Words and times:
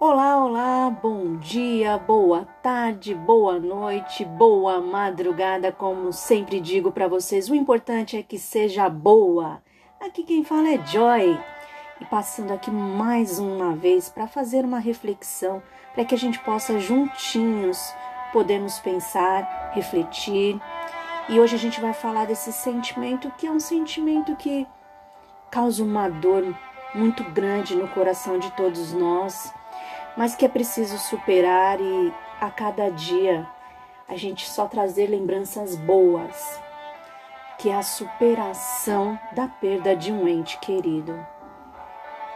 Olá, 0.00 0.36
olá, 0.44 0.90
bom 0.90 1.34
dia, 1.38 1.98
boa 1.98 2.46
tarde, 2.62 3.16
boa 3.16 3.58
noite, 3.58 4.24
boa 4.24 4.80
madrugada, 4.80 5.72
como 5.72 6.12
sempre 6.12 6.60
digo 6.60 6.92
para 6.92 7.08
vocês, 7.08 7.50
o 7.50 7.54
importante 7.56 8.16
é 8.16 8.22
que 8.22 8.38
seja 8.38 8.88
boa. 8.88 9.60
Aqui 10.00 10.22
quem 10.22 10.44
fala 10.44 10.68
é 10.68 10.86
Joy. 10.86 11.36
E 12.00 12.04
passando 12.04 12.52
aqui 12.52 12.70
mais 12.70 13.40
uma 13.40 13.74
vez 13.74 14.08
para 14.08 14.28
fazer 14.28 14.64
uma 14.64 14.78
reflexão, 14.78 15.60
para 15.92 16.04
que 16.04 16.14
a 16.14 16.18
gente 16.18 16.38
possa 16.38 16.78
juntinhos 16.78 17.92
podermos 18.32 18.78
pensar, 18.78 19.72
refletir. 19.74 20.60
E 21.28 21.40
hoje 21.40 21.56
a 21.56 21.58
gente 21.58 21.80
vai 21.80 21.92
falar 21.92 22.24
desse 22.24 22.52
sentimento 22.52 23.32
que 23.36 23.48
é 23.48 23.50
um 23.50 23.58
sentimento 23.58 24.36
que 24.36 24.64
causa 25.50 25.82
uma 25.82 26.08
dor 26.08 26.44
muito 26.94 27.24
grande 27.24 27.74
no 27.74 27.88
coração 27.88 28.38
de 28.38 28.48
todos 28.52 28.92
nós 28.92 29.57
mas 30.18 30.34
que 30.34 30.44
é 30.44 30.48
preciso 30.48 30.98
superar 30.98 31.80
e 31.80 32.12
a 32.40 32.50
cada 32.50 32.90
dia 32.90 33.46
a 34.08 34.16
gente 34.16 34.50
só 34.50 34.66
trazer 34.66 35.06
lembranças 35.06 35.76
boas, 35.76 36.60
que 37.56 37.70
é 37.70 37.76
a 37.76 37.82
superação 37.82 39.16
da 39.32 39.46
perda 39.46 39.94
de 39.94 40.12
um 40.12 40.26
ente 40.26 40.58
querido. 40.58 41.24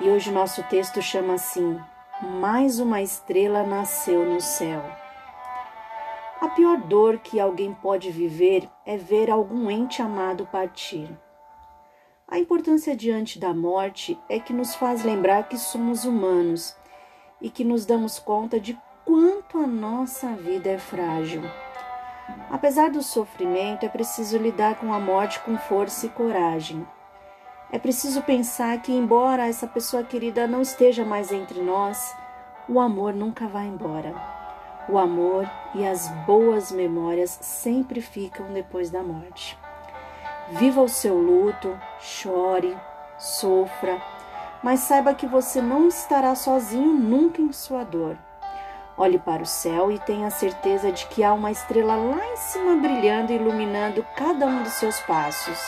E 0.00 0.08
hoje 0.08 0.30
o 0.30 0.32
nosso 0.32 0.62
texto 0.64 1.02
chama 1.02 1.34
assim: 1.34 1.80
Mais 2.22 2.78
uma 2.78 3.02
estrela 3.02 3.64
nasceu 3.64 4.24
no 4.24 4.40
céu. 4.40 4.80
A 6.40 6.46
pior 6.50 6.76
dor 6.76 7.18
que 7.18 7.40
alguém 7.40 7.74
pode 7.74 8.08
viver 8.08 8.70
é 8.86 8.96
ver 8.96 9.28
algum 9.28 9.68
ente 9.68 10.00
amado 10.00 10.46
partir. 10.46 11.10
A 12.28 12.38
importância 12.38 12.94
diante 12.94 13.36
da 13.40 13.52
morte 13.52 14.16
é 14.28 14.38
que 14.38 14.52
nos 14.52 14.76
faz 14.76 15.02
lembrar 15.02 15.48
que 15.48 15.58
somos 15.58 16.04
humanos 16.04 16.76
e 17.40 17.50
que 17.50 17.64
nos 17.64 17.84
damos 17.84 18.18
conta 18.18 18.58
de 18.58 18.78
quanto 19.04 19.58
a 19.58 19.66
nossa 19.66 20.28
vida 20.34 20.70
é 20.70 20.78
frágil. 20.78 21.42
Apesar 22.50 22.90
do 22.90 23.02
sofrimento, 23.02 23.84
é 23.84 23.88
preciso 23.88 24.38
lidar 24.38 24.76
com 24.76 24.92
a 24.92 25.00
morte 25.00 25.40
com 25.40 25.58
força 25.58 26.06
e 26.06 26.08
coragem. 26.08 26.86
É 27.70 27.78
preciso 27.78 28.22
pensar 28.22 28.80
que, 28.80 28.92
embora 28.92 29.46
essa 29.46 29.66
pessoa 29.66 30.04
querida 30.04 30.46
não 30.46 30.62
esteja 30.62 31.04
mais 31.04 31.32
entre 31.32 31.60
nós, 31.60 32.14
o 32.68 32.80
amor 32.80 33.12
nunca 33.12 33.46
vai 33.46 33.66
embora. 33.66 34.14
O 34.88 34.98
amor 34.98 35.50
e 35.74 35.86
as 35.86 36.08
boas 36.26 36.70
memórias 36.70 37.38
sempre 37.42 38.00
ficam 38.00 38.52
depois 38.52 38.90
da 38.90 39.02
morte. 39.02 39.58
Viva 40.50 40.82
o 40.82 40.88
seu 40.88 41.16
luto, 41.16 41.76
chore, 41.98 42.76
sofra, 43.18 44.00
mas 44.64 44.80
saiba 44.80 45.12
que 45.12 45.26
você 45.26 45.60
não 45.60 45.88
estará 45.88 46.34
sozinho 46.34 46.94
nunca 46.94 47.42
em 47.42 47.52
sua 47.52 47.84
dor. 47.84 48.16
Olhe 48.96 49.18
para 49.18 49.42
o 49.42 49.46
céu 49.46 49.92
e 49.92 49.98
tenha 49.98 50.30
certeza 50.30 50.90
de 50.90 51.04
que 51.08 51.22
há 51.22 51.34
uma 51.34 51.50
estrela 51.50 51.94
lá 51.96 52.24
em 52.32 52.36
cima 52.38 52.74
brilhando 52.76 53.30
e 53.30 53.36
iluminando 53.36 54.02
cada 54.16 54.46
um 54.46 54.62
dos 54.62 54.72
seus 54.72 54.98
passos. 55.00 55.58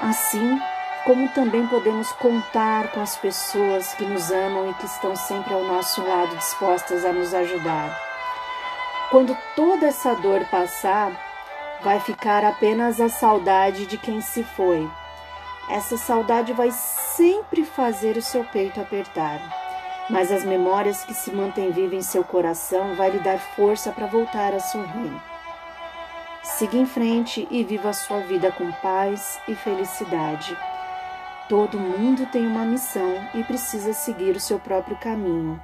Assim 0.00 0.60
como 1.04 1.28
também 1.28 1.64
podemos 1.68 2.10
contar 2.14 2.90
com 2.90 3.00
as 3.00 3.16
pessoas 3.16 3.94
que 3.94 4.04
nos 4.04 4.28
amam 4.32 4.68
e 4.68 4.74
que 4.74 4.86
estão 4.86 5.14
sempre 5.14 5.54
ao 5.54 5.62
nosso 5.62 6.02
lado 6.02 6.36
dispostas 6.36 7.04
a 7.04 7.12
nos 7.12 7.32
ajudar. 7.32 7.96
Quando 9.12 9.36
toda 9.54 9.86
essa 9.86 10.12
dor 10.16 10.44
passar, 10.46 11.12
vai 11.82 12.00
ficar 12.00 12.44
apenas 12.44 13.00
a 13.00 13.08
saudade 13.08 13.86
de 13.86 13.96
quem 13.96 14.20
se 14.20 14.42
foi 14.42 14.90
essa 15.70 15.96
saudade 15.96 16.52
vai 16.52 16.70
sempre 16.70 17.64
fazer 17.64 18.16
o 18.16 18.22
seu 18.22 18.42
peito 18.44 18.80
apertar, 18.80 19.40
mas 20.08 20.32
as 20.32 20.44
memórias 20.44 21.04
que 21.04 21.12
se 21.12 21.30
mantêm 21.30 21.70
vivas 21.70 21.92
em 21.92 22.02
seu 22.02 22.24
coração 22.24 22.94
vai 22.94 23.10
lhe 23.10 23.18
dar 23.18 23.38
força 23.38 23.92
para 23.92 24.06
voltar 24.06 24.54
a 24.54 24.60
sorrir. 24.60 25.12
Siga 26.42 26.78
em 26.78 26.86
frente 26.86 27.46
e 27.50 27.62
viva 27.62 27.90
a 27.90 27.92
sua 27.92 28.20
vida 28.20 28.50
com 28.50 28.72
paz 28.72 29.38
e 29.46 29.54
felicidade. 29.54 30.56
Todo 31.48 31.78
mundo 31.78 32.26
tem 32.26 32.46
uma 32.46 32.64
missão 32.64 33.28
e 33.34 33.44
precisa 33.44 33.92
seguir 33.92 34.36
o 34.36 34.40
seu 34.40 34.58
próprio 34.58 34.96
caminho, 34.96 35.60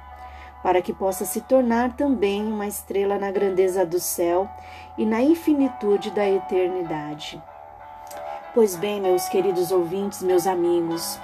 para 0.61 0.81
que 0.81 0.93
possa 0.93 1.25
se 1.25 1.41
tornar 1.41 1.93
também 1.93 2.45
uma 2.45 2.67
estrela 2.67 3.17
na 3.17 3.31
grandeza 3.31 3.85
do 3.85 3.99
céu 3.99 4.47
e 4.97 5.05
na 5.05 5.21
infinitude 5.21 6.11
da 6.11 6.27
eternidade. 6.29 7.41
Pois 8.55 8.73
bem, 8.73 9.01
meus 9.01 9.27
queridos 9.27 9.69
ouvintes, 9.69 10.23
meus 10.23 10.47
amigos, 10.47 11.19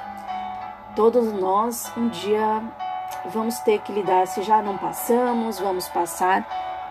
todos 0.97 1.31
nós 1.31 1.89
um 1.95 2.09
dia 2.09 2.61
vamos 3.27 3.57
ter 3.59 3.79
que 3.79 3.93
lidar, 3.93 4.27
se 4.27 4.41
já 4.41 4.61
não 4.61 4.77
passamos, 4.77 5.57
vamos 5.57 5.87
passar 5.87 6.45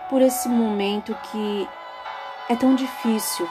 por 0.09 0.19
esse 0.19 0.49
momento 0.49 1.15
que 1.31 1.69
é 2.49 2.55
tão 2.55 2.73
difícil, 2.73 3.47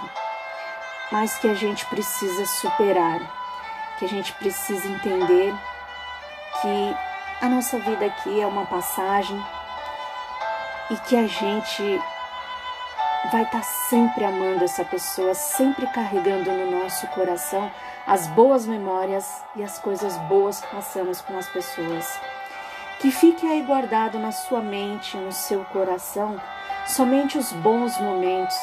mas 1.12 1.38
que 1.38 1.46
a 1.46 1.54
gente 1.54 1.86
precisa 1.86 2.44
superar, 2.44 3.20
que 3.96 4.04
a 4.04 4.08
gente 4.08 4.32
precisa 4.32 4.88
entender 4.88 5.54
que 6.60 6.96
a 7.40 7.48
nossa 7.48 7.78
vida 7.78 8.04
aqui 8.04 8.40
é 8.40 8.46
uma 8.48 8.66
passagem 8.66 9.40
e 10.90 10.96
que 10.96 11.14
a 11.16 11.28
gente 11.28 12.02
vai 13.30 13.42
estar 13.42 13.60
tá 13.60 13.62
sempre 13.62 14.24
amando 14.24 14.64
essa 14.64 14.84
pessoa, 14.84 15.34
sempre 15.34 15.86
carregando 15.88 16.50
no 16.50 16.70
nosso 16.70 17.06
coração 17.08 17.70
as 18.06 18.26
boas 18.28 18.66
memórias 18.66 19.42
e 19.54 19.62
as 19.62 19.78
coisas 19.78 20.16
boas 20.28 20.60
que 20.60 20.66
passamos 20.68 21.20
com 21.20 21.36
as 21.36 21.48
pessoas. 21.48 22.18
Que 22.98 23.10
fique 23.10 23.46
aí 23.46 23.62
guardado 23.62 24.18
na 24.18 24.32
sua 24.32 24.60
mente, 24.60 25.16
no 25.16 25.32
seu 25.32 25.64
coração, 25.66 26.40
somente 26.86 27.38
os 27.38 27.52
bons 27.52 27.98
momentos. 27.98 28.56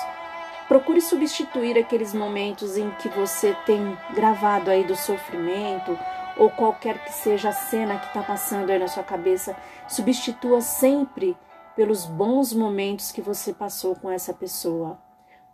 Procure 0.67 1.01
substituir 1.01 1.77
aqueles 1.77 2.13
momentos 2.13 2.77
em 2.77 2.89
que 2.91 3.07
você 3.09 3.55
tem 3.65 3.97
gravado 4.13 4.69
aí 4.69 4.83
do 4.83 4.95
sofrimento 4.95 5.97
ou 6.35 6.49
qualquer 6.49 7.03
que 7.03 7.13
seja 7.13 7.49
a 7.49 7.53
cena 7.53 7.97
que 7.97 8.07
está 8.07 8.21
passando 8.21 8.69
aí 8.69 8.77
na 8.77 8.87
sua 8.87 9.03
cabeça. 9.03 9.55
Substitua 9.87 10.61
sempre 10.61 11.37
pelos 11.77 12.07
bons 12.07 12.51
momentos 12.53 13.11
que 13.11 13.21
você 13.21 13.53
passou 13.53 13.95
com 13.95 14.09
essa 14.09 14.33
pessoa. 14.33 14.99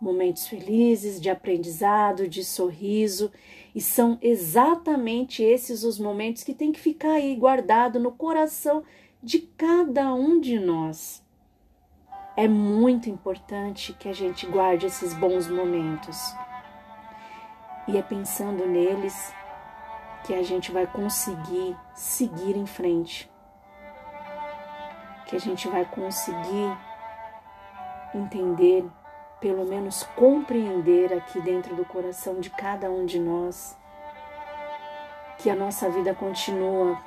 Momentos 0.00 0.48
felizes, 0.48 1.20
de 1.20 1.28
aprendizado, 1.28 2.26
de 2.26 2.42
sorriso, 2.42 3.30
e 3.74 3.80
são 3.80 4.18
exatamente 4.22 5.42
esses 5.42 5.84
os 5.84 5.98
momentos 5.98 6.42
que 6.42 6.54
tem 6.54 6.72
que 6.72 6.80
ficar 6.80 7.12
aí 7.12 7.36
guardado 7.36 8.00
no 8.00 8.10
coração 8.10 8.82
de 9.22 9.38
cada 9.38 10.14
um 10.14 10.40
de 10.40 10.58
nós. 10.58 11.22
É 12.34 12.48
muito 12.48 13.10
importante 13.10 13.92
que 13.92 14.08
a 14.08 14.14
gente 14.14 14.46
guarde 14.46 14.86
esses 14.86 15.12
bons 15.12 15.46
momentos. 15.46 16.34
E 17.86 17.98
é 17.98 18.02
pensando 18.02 18.66
neles 18.66 19.30
que 20.26 20.32
a 20.32 20.42
gente 20.42 20.72
vai 20.72 20.86
conseguir 20.86 21.76
seguir 21.94 22.56
em 22.56 22.64
frente 22.64 23.30
que 25.26 25.36
a 25.36 25.40
gente 25.40 25.68
vai 25.68 25.84
conseguir 25.84 26.76
entender, 28.14 28.84
pelo 29.40 29.64
menos 29.64 30.02
compreender 30.14 31.12
aqui 31.12 31.40
dentro 31.40 31.74
do 31.74 31.84
coração 31.84 32.40
de 32.40 32.50
cada 32.50 32.90
um 32.90 33.04
de 33.04 33.18
nós, 33.18 33.76
que 35.38 35.50
a 35.50 35.56
nossa 35.56 35.90
vida 35.90 36.14
continua 36.14 36.98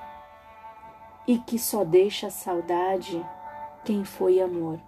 e 1.25 1.37
que 1.37 1.59
só 1.59 1.83
deixa 1.83 2.29
saudade 2.29 3.25
quem 3.83 4.03
foi 4.03 4.41
amor. 4.41 4.79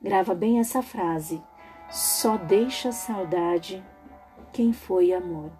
Grava 0.00 0.34
bem 0.34 0.58
essa 0.58 0.82
frase: 0.82 1.42
só 1.90 2.36
deixa 2.36 2.92
saudade 2.92 3.84
quem 4.52 4.72
foi 4.72 5.12
amor. 5.12 5.50